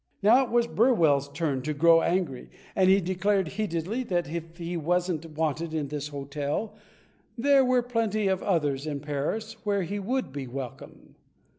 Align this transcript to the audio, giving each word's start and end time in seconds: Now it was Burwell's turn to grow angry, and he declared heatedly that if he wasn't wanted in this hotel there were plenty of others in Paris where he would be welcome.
Now 0.23 0.43
it 0.45 0.49
was 0.49 0.65
Burwell's 0.65 1.29
turn 1.29 1.61
to 1.61 1.75
grow 1.75 2.01
angry, 2.01 2.49
and 2.75 2.89
he 2.89 2.99
declared 2.99 3.49
heatedly 3.49 4.01
that 4.05 4.27
if 4.27 4.57
he 4.57 4.75
wasn't 4.75 5.23
wanted 5.27 5.75
in 5.75 5.89
this 5.89 6.07
hotel 6.07 6.75
there 7.37 7.63
were 7.63 7.83
plenty 7.83 8.25
of 8.27 8.41
others 8.41 8.87
in 8.87 8.99
Paris 9.01 9.57
where 9.63 9.83
he 9.83 9.99
would 9.99 10.31
be 10.33 10.47
welcome. 10.47 11.13